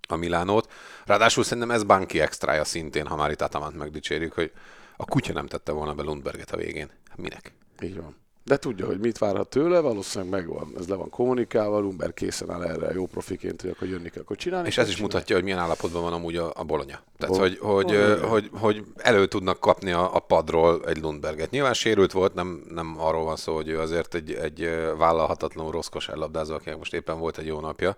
[0.09, 0.73] a Milánót.
[1.05, 4.53] Ráadásul szerintem ez banki extrája szintén, ha már itt Atamant megdicsérjük, hogy
[4.97, 6.91] a kutya nem tette volna be Lundberget a végén.
[7.17, 7.53] Minek?
[7.83, 8.17] Így van.
[8.47, 10.73] De tudja, hogy mit várhat tőle, valószínűleg megvan.
[10.79, 14.37] Ez le van kommunikálva, Lumber készen áll erre jó profiként, hogy akkor jönni kell, akkor
[14.37, 14.69] csinálni.
[14.69, 15.15] És ez is csinálni.
[15.15, 17.01] mutatja, hogy milyen állapotban van amúgy a, a Bologna.
[17.19, 21.51] Tehát, Bol- hogy, hogy, Bologna, hogy, hogy, elő tudnak kapni a, a padról egy Lundberget.
[21.51, 25.89] Nyilván sérült volt, nem, nem arról van szó, hogy ő azért egy, egy vállalhatatlanul rossz
[25.89, 27.97] kosárlabdázó, akinek most éppen volt egy jó napja,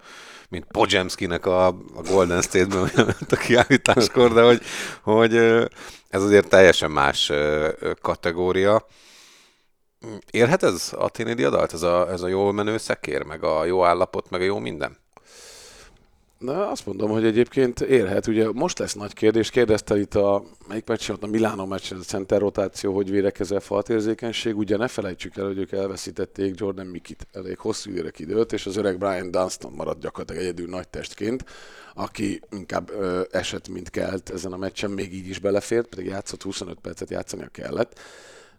[0.48, 4.60] mint Podzsemskinek a, a Golden State-ben a kiállításkor, de hogy,
[5.02, 5.36] hogy
[6.08, 7.32] ez azért teljesen más
[8.00, 8.86] kategória.
[10.30, 11.72] Érhet ez a Tini diadalt?
[11.72, 14.96] Ez a, ez a jó menő szekér, meg a jó állapot, meg a jó minden?
[16.38, 18.26] Na, azt mondom, hogy egyébként érhet.
[18.26, 19.50] Ugye most lesz nagy kérdés.
[19.50, 24.56] Kérdezte itt a, melyik meccsen, a Milánó meccsen, a center rotáció, hogy védekezel faltérzékenység.
[24.56, 28.76] Ugye ne felejtsük el, hogy ők elveszítették Jordan Mikit elég hosszú időre időt, és az
[28.76, 31.44] öreg Brian Dunston maradt gyakorlatilag egyedül nagy testként,
[31.94, 36.42] aki inkább ö, esett, mint kelt ezen a meccsen, még így is belefért, pedig játszott
[36.42, 38.00] 25 percet játszania kellett.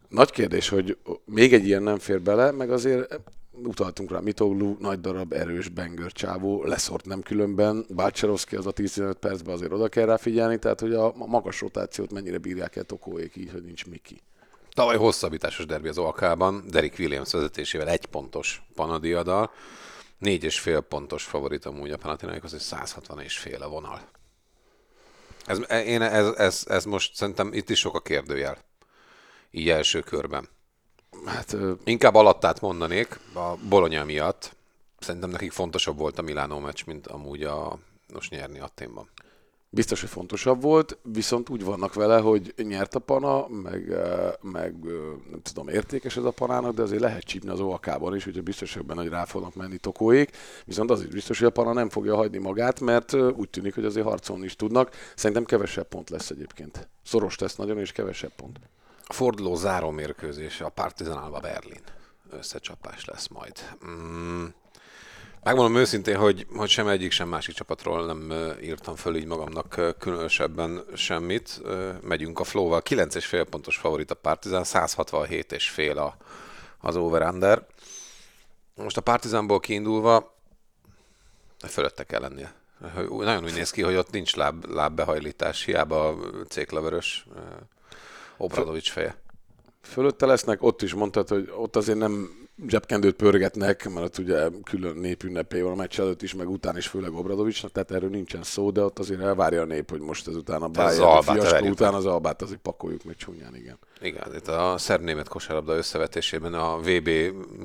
[0.09, 3.19] Nagy kérdés, hogy még egy ilyen nem fér bele, meg azért
[3.51, 9.15] utaltunk rá, Mitoglu, nagy darab, erős, bengör csávó, leszort nem különben, Bácsarovszki az a 10-15
[9.19, 13.35] percben azért oda kell rá figyelni, tehát hogy a magas rotációt mennyire bírják el tokóék
[13.35, 14.21] így, hogy nincs Miki.
[14.73, 19.51] Tavaly hosszabbításos derbi az Alkában, Derek Williams vezetésével egy pontos panadiadal,
[20.17, 24.01] négy és fél pontos favorit amúgy a Panathinaikos, és 160 és fél a vonal.
[25.45, 28.57] Ez, én, ez, ez, ez, most szerintem itt is sok a kérdőjel.
[29.51, 30.47] Így első körben.
[31.25, 34.55] Hát Inkább alattát mondanék a Bologna miatt.
[34.99, 37.79] Szerintem nekik fontosabb volt a Milánó meccs, mint amúgy a
[38.13, 39.09] most nyerni Atténban.
[39.69, 43.93] biztos, hogy fontosabb volt, viszont úgy vannak vele, hogy nyert a pana, meg,
[44.41, 44.75] meg
[45.29, 48.73] nem tudom, értékes ez a panának, de azért lehet csípni az OAK-ban is, úgyhogy biztos,
[48.73, 51.89] hogy benne, hogy rá fognak menni tokóék, viszont az is biztos, hogy a pana nem
[51.89, 54.95] fogja hagyni magát, mert úgy tűnik, hogy azért harcolni is tudnak.
[55.15, 56.89] Szerintem kevesebb pont lesz egyébként.
[57.03, 58.59] Szoros tesz nagyon, és kevesebb pont.
[59.13, 61.81] Forduló záró mérkőzése a Partizan Alba Berlin.
[62.29, 63.75] Összecsapás lesz majd.
[63.85, 64.45] Mm.
[65.43, 70.85] Megmondom őszintén, hogy, hogy sem egyik, sem másik csapatról nem írtam föl így magamnak különösebben
[70.95, 71.61] semmit.
[72.01, 72.81] Megyünk a flow-val.
[72.85, 76.17] 9,5 pontos favorit a Partizan, 167 és fél a,
[76.79, 77.65] az over-under.
[78.75, 80.35] Most a Partizanból kiindulva
[81.67, 82.53] fölötte kell lennie.
[83.09, 86.17] Nagyon úgy néz ki, hogy ott nincs láb, lábbehajlítás, hiába
[86.47, 87.25] céklavörös
[88.39, 89.15] Obradovics feje.
[89.81, 94.95] Fölötte lesznek, ott is mondtad, hogy ott azért nem zsebkendőt pörgetnek, mert ott ugye külön
[94.95, 98.71] népünnepé van a meccs előtt is, meg után is, főleg Obradovicsnak, tehát erről nincsen szó,
[98.71, 102.41] de ott azért elvárja a nép, hogy most ezután a Bayern fiaskó után az albát
[102.41, 103.77] azért pakoljuk meg csúnyán, igen.
[104.01, 107.07] Igen, itt a szerb-német kosárlabda összevetésében a VB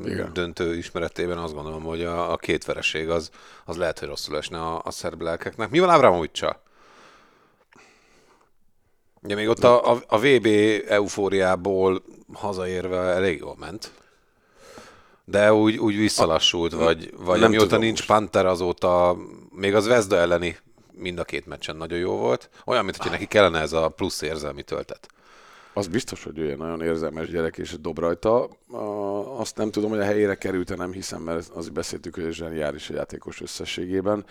[0.05, 0.31] Igen.
[0.33, 3.31] döntő ismeretében azt gondolom, hogy a, a két vereség az,
[3.65, 5.71] az lehet, hogy rosszul esne a, a szerb lelkeknek.
[5.71, 6.63] Mi van Avramovicsal?
[9.25, 10.47] Ugye még ott a, a, a VB
[10.89, 13.91] eufóriából hazaérve elég jól ment.
[15.25, 18.07] De úgy, úgy visszalassult, a, vagy, vagy nem amióta nincs most.
[18.07, 19.17] Panther, azóta
[19.51, 20.57] még az Vezda elleni
[20.93, 22.51] mind a két meccsen nagyon jó volt.
[22.65, 25.09] Olyan, mint hogy neki kellene ez a plusz érzelmi töltet.
[25.73, 28.49] Az biztos, hogy olyan nagyon érzelmes gyerek, és dob rajta.
[29.37, 32.95] Azt nem tudom, hogy a helyére került nem hiszem, mert azt beszéltük, hogy zseniális a
[32.95, 34.25] játékos összességében.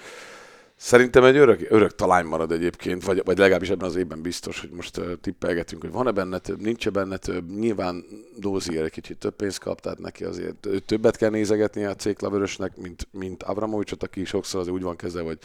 [0.75, 4.69] Szerintem egy örök, örök talány marad egyébként, vagy, vagy legalábbis ebben az évben biztos, hogy
[4.69, 7.49] most uh, tippelgetünk, hogy van-e benne több, nincs-e benne több.
[7.49, 8.05] Nyilván
[8.38, 13.07] Dózier egy kicsit több pénzt kap, tehát neki azért többet kell nézegetni a céklavörösnek, mint,
[13.12, 15.39] mint Abramovicsot, aki sokszor az úgy van kezelve, hogy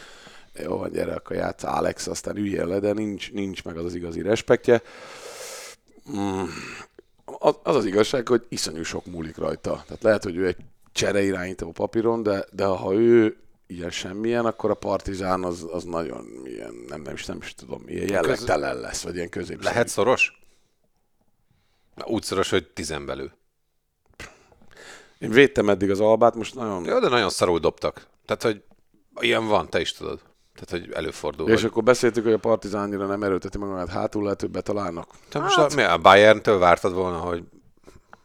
[0.64, 3.94] jó, van, gyere, akkor játsz Alex, aztán üljél le, de nincs, nincs meg az az
[3.94, 4.82] igazi respektje.
[6.16, 6.42] Mm,
[7.24, 9.82] az, az az igazság, hogy iszonyú sok múlik rajta.
[9.86, 10.56] Tehát lehet, hogy ő egy
[10.92, 13.36] csere irányító papíron, de, de ha ő
[13.68, 17.82] ilyen semmilyen, akkor a partizán az, az nagyon ilyen, nem, nem, is, nem is tudom,
[17.86, 19.72] ilyen jellegtelen lesz, vagy ilyen középszerű.
[19.72, 20.40] Lehet szoros?
[21.94, 23.32] Na, úgy szoros, hogy tizen belül.
[25.18, 26.84] Én védtem eddig az albát, most nagyon...
[26.84, 28.06] Jó, de nagyon szarul dobtak.
[28.26, 28.62] Tehát, hogy
[29.20, 30.20] ilyen van, te is tudod.
[30.54, 31.50] Tehát, hogy előfordul.
[31.50, 35.08] És akkor beszéltük, hogy a partizán annyira nem erőlteti meg magát, hátul lehet, hogy betalálnak.
[35.28, 37.42] Te most a, mi, a Bayern-től vártad volna, hogy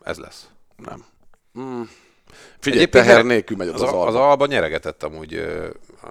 [0.03, 0.49] ez lesz.
[0.77, 1.05] Nem.
[1.59, 1.81] Mm.
[2.59, 4.05] Figyelj, Egyébként teher nélkül megy az, Az, alba.
[4.05, 5.33] az Alba nyeregetett amúgy
[6.01, 6.09] a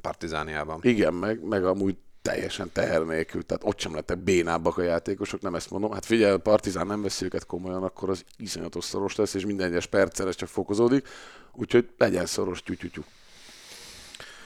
[0.00, 0.78] Partizániában.
[0.82, 5.54] Igen, meg, meg amúgy teljesen teher nélkül, tehát ott sem lettek bénábbak a játékosok, nem
[5.54, 5.92] ezt mondom.
[5.92, 9.70] Hát figyelj, a Partizán nem veszi őket komolyan, akkor az iszonyatos szoros lesz, és minden
[9.70, 11.08] egyes perccel ez csak fokozódik,
[11.52, 13.04] úgyhogy legyen szoros, tyutyutyú.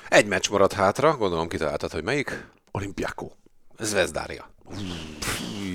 [0.08, 2.46] Egy meccs maradt hátra, gondolom kitaláltad, hogy melyik?
[2.70, 3.32] Olimpiákó.
[3.78, 4.50] Zvezdária.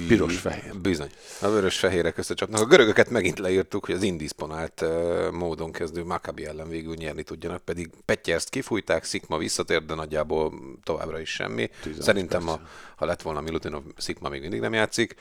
[0.08, 0.76] Piros-fehér.
[0.82, 1.10] Bizony.
[1.42, 2.62] A vörös-fehérek összecsapnak.
[2.62, 7.62] A görögöket megint leírtuk, hogy az indisponált uh, módon kezdő Maccabi ellen végül nyerni tudjanak,
[7.62, 10.54] pedig Petyerzt kifújták, Szikma visszatért, de nagyjából
[10.84, 11.70] továbbra is semmi.
[11.82, 12.60] 15 Szerintem, a,
[12.96, 15.16] ha lett volna Milutinov, Szikma még mindig nem játszik.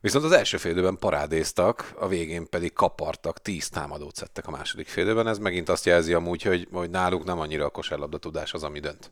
[0.00, 5.28] Viszont az első félidőben parádéztak, a végén pedig kapartak, tíz támadót szedtek a második félidőben.
[5.28, 8.80] Ez megint azt jelzi amúgy, hogy, hogy náluk nem annyira a kosárlabda tudás az, ami
[8.80, 9.10] dönt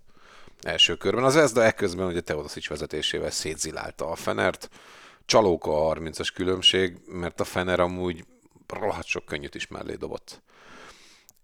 [0.62, 1.24] első körben.
[1.24, 4.70] Az Vezda ekközben ugye Teodosic vezetésével szétzilálta a Fenert.
[5.26, 8.24] Csalóka a 30-as különbség, mert a Fener amúgy
[8.66, 10.42] rohadt sok könnyűt is mellé dobott.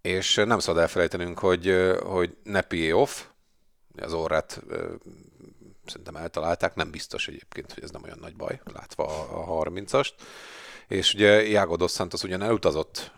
[0.01, 3.23] És nem szabad elfelejtenünk, hogy, hogy Nepi off,
[3.97, 4.61] az orrát
[5.85, 10.11] szerintem eltalálták, nem biztos egyébként, hogy ez nem olyan nagy baj, látva a, a 30-ast.
[10.87, 13.11] És ugye Iago dos Santos ugyan elutazott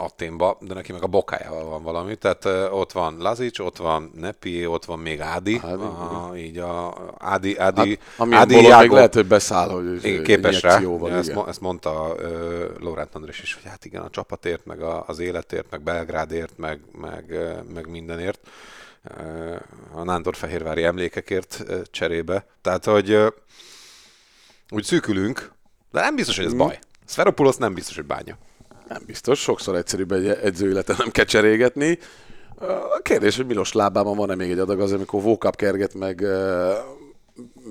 [0.00, 4.66] Atténba, de neki meg a bokájával van valami, tehát ott van Lazic, ott van Nepi,
[4.66, 9.14] ott van még Ádi, Ádi, a, így a Ádi, Ádi, Hát, Ádi bolond, még lehet,
[9.14, 10.80] hogy beszáll, hogy igen, képes rá.
[10.80, 11.48] Ja, ezt, igen.
[11.48, 15.70] ezt mondta uh, Lórent András is, hogy hát igen, a csapatért, meg a, az életért,
[15.70, 17.38] meg Belgrádért, meg, meg,
[17.74, 18.40] meg mindenért.
[19.18, 19.56] Uh,
[19.92, 22.46] a Nándor-Fehérvári emlékekért uh, cserébe.
[22.62, 23.26] Tehát, hogy uh,
[24.70, 25.52] úgy szűkülünk,
[25.92, 26.78] de nem biztos, hogy ez baj.
[27.06, 28.38] Sferopulos nem biztos, hogy bánja.
[28.88, 31.98] Nem biztos, sokszor egyszerűbb egy edzőéleten nem kell cserégetni.
[32.96, 36.26] A kérdés, hogy Milos lábában van-e még egy adag, az, amikor Vókap kerget meg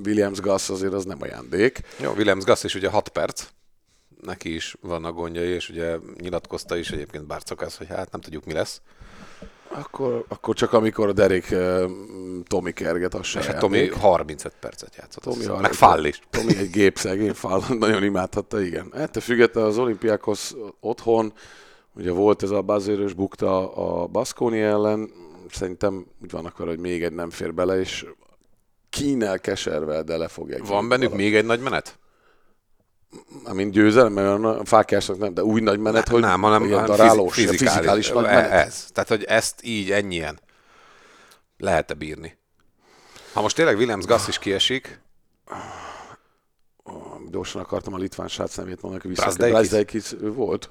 [0.06, 1.82] Williams Gas, azért az nem ajándék.
[1.99, 3.47] Jó, Williams Gass is ugye 6 perc,
[4.21, 8.53] neki is vannak gondjai, és ugye nyilatkozta is egyébként Bárcokász, hogy hát nem tudjuk mi
[8.53, 8.82] lesz.
[9.69, 11.84] Akkor, akkor csak amikor a derék uh,
[12.47, 13.60] Tomi kerget, az se hát.
[13.60, 15.51] Tomi 35 percet játszott, Tomi hiszem.
[15.51, 16.19] arra- meg Fall is.
[16.30, 18.89] Tomi egy gép szegény fál, nagyon imádhatta, igen.
[18.93, 21.34] Ettől függetlenül az olimpiákhoz otthon,
[21.95, 25.12] ugye volt ez a bazőrös bukta a Baszkóni ellen,
[25.51, 28.06] szerintem úgy vannak vele, hogy még egy nem fér bele, és
[28.89, 30.65] kínel keservel, de le fogják.
[30.67, 31.99] Van bennük még egy nagy menet?
[33.53, 36.95] Mint győzelem, mert a fákásnak nem, de úgy nagy menet, hogy nem, hanem ilyen hanem
[36.95, 38.51] darálós, fizi- fizikális, fizikális nagy e- menet.
[38.67, 38.86] Ez.
[38.93, 40.39] Tehát, hogy ezt így ennyien
[41.58, 42.38] lehet-e bírni?
[43.34, 44.99] Ha most tényleg Williams Gass is kiesik,
[47.32, 49.47] Gyorsan akartam a litván srác nevét mondani, hogy vissza.
[49.49, 50.13] Brazdeikis?
[50.19, 50.69] Volt.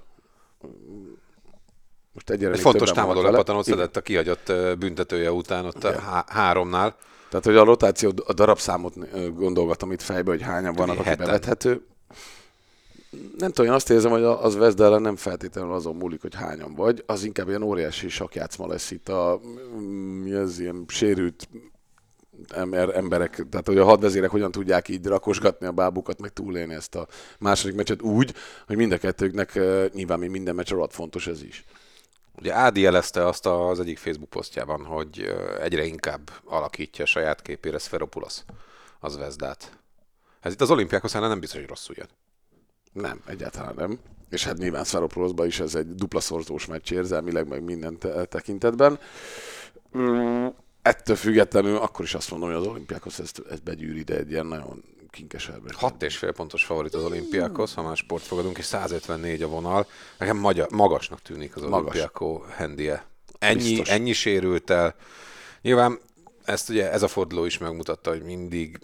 [2.13, 6.01] Most egyre egy fontos támadó lepatanót szedett a kihagyott büntetője után, ott a Igen.
[6.01, 6.97] há- háromnál.
[7.29, 8.95] Tehát, hogy a rotáció, a darabszámot
[9.35, 11.87] gondolgatom itt fejbe, hogy hányan vannak, aki bevethető.
[13.39, 16.75] Nem tudom, én azt érzem, hogy az Vezda ellen nem feltétlenül azon múlik, hogy hányan
[16.75, 19.41] vagy, az inkább ilyen óriási sakjátszma lesz itt a
[20.23, 21.49] mi ez, ilyen sérült
[22.49, 26.95] ember, emberek, tehát hogy a hadvezérek hogyan tudják így rakosgatni a bábukat, meg túlélni ezt
[26.95, 27.07] a
[27.39, 28.35] második meccset úgy,
[28.67, 31.65] hogy mind a kettőknek ö, nyilván még minden meccs alatt fontos ez is.
[32.39, 37.79] Ugye Ádi jelezte azt az egyik Facebook posztjában, hogy ö, egyre inkább alakítja saját képére
[37.79, 38.39] Sferopulos
[39.01, 39.79] az Vezdát.
[40.47, 42.09] Ez itt az olimpiákhoz nem biztos, hogy rosszul jön.
[42.93, 43.99] Nem, egyáltalán nem.
[44.31, 48.99] És hát nyilván Szaropoloszban is ez egy dupla szorzós meccs érzelmileg, meg minden te- tekintetben.
[49.99, 50.47] Mm,
[50.83, 54.47] ettől függetlenül akkor is azt mondom, hogy az olimpiákhoz ezt, ezt begyűri, de egy ilyen
[54.47, 55.75] nagyon Kinkeselben.
[55.77, 59.87] Hat és fél pontos favorit az olimpiákhoz, ha már sport fogadunk, és 154 a vonal.
[60.19, 63.05] Nekem magyar, magasnak tűnik az olimpiákó hendie.
[63.39, 63.89] Ennyi, Biztos.
[63.89, 64.95] ennyi sérült el.
[65.63, 65.99] Nyilván
[66.45, 68.79] ezt ugye ez a forduló is megmutatta, hogy mindig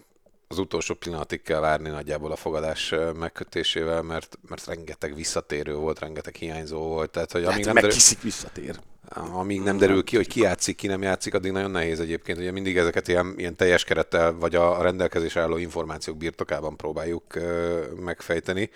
[0.53, 6.35] az utolsó pillanatig kell várni nagyjából a fogadás megkötésével, mert, mert rengeteg visszatérő volt, rengeteg
[6.35, 7.11] hiányzó volt.
[7.11, 8.79] Tehát, hogy amíg Hát nem, derül, visszatér.
[9.15, 12.39] amíg nem derül ki, hogy ki játszik, ki nem játszik, addig nagyon nehéz egyébként.
[12.39, 17.35] Ugye mindig ezeket ilyen, ilyen teljes kerettel, vagy a, a rendelkezésre álló információk birtokában próbáljuk
[17.35, 18.71] ö, megfejteni.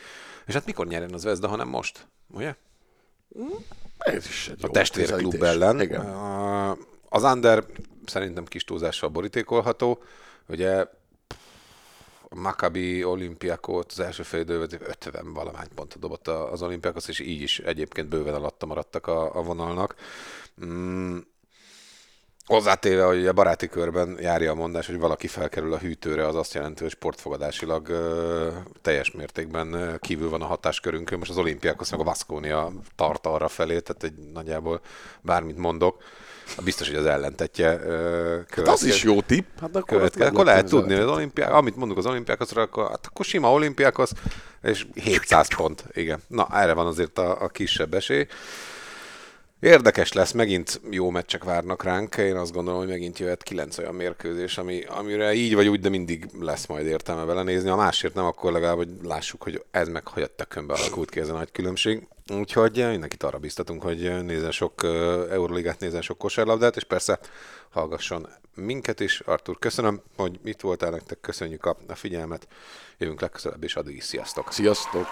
[0.47, 2.07] És hát mikor nyeren az Vezda, hanem most?
[2.33, 2.55] Ugye?
[3.99, 5.81] Ez is egy a testvérklub ellen.
[5.81, 6.01] Igen.
[7.09, 7.65] Az Under
[8.07, 10.03] szerintem kis túlzással borítékolható.
[10.49, 10.85] Ugye
[12.37, 17.59] Maccabi olimpiákot az első fél időben 50 valamány pontot dobott az olimpiákhoz, és így is
[17.59, 19.95] egyébként bőven alatta maradtak a, a vonalnak.
[20.65, 21.19] Mm,
[22.47, 26.55] Hozzátéve, hogy a baráti körben járja a mondás, hogy valaki felkerül a hűtőre, az azt
[26.55, 28.49] jelenti, hogy sportfogadásilag ö,
[28.83, 31.19] teljes mértékben ö, kívül van a hatáskörünkön.
[31.19, 34.81] Most az olimpiákhoz meg a Vaszkónia tart arra felé, tehát egy nagyjából
[35.21, 36.03] bármit mondok.
[36.65, 39.47] Biztos, hogy az ellentetje ö, Hát az is jó tipp.
[39.61, 40.25] Hát akkor, következő.
[40.25, 43.53] ott Akkor lehet tudni, hogy az olimpiák, amit mondunk az olimpiákhoz, akkor, hát akkor sima
[43.53, 44.11] olimpiákhoz,
[44.63, 45.85] és 700 pont.
[45.93, 46.21] Igen.
[46.29, 48.27] Na, erre van azért a, a kisebb esély.
[49.61, 52.17] Érdekes lesz, megint jó meccsek várnak ránk.
[52.17, 55.89] Én azt gondolom, hogy megint jöhet kilenc olyan mérkőzés, ami, amire így vagy úgy, de
[55.89, 57.69] mindig lesz majd értelme vele nézni.
[57.69, 61.29] Ha másért nem, akkor legalább, hogy lássuk, hogy ez meg hagyott tökönbe alakult ki ez
[61.29, 62.09] a nagy különbség.
[62.33, 64.85] Úgyhogy mindenkit arra biztatunk, hogy nézzen sok
[65.31, 67.19] Euroligát, nézzen sok kosárlabdát, és persze
[67.71, 69.21] hallgasson minket is.
[69.21, 72.49] Artur, köszönöm, hogy itt voltál nektek, köszönjük a, a figyelmet.
[72.99, 74.53] Jövünk legközelebb, és addig is sziasztok!
[74.53, 75.07] Sziasztok!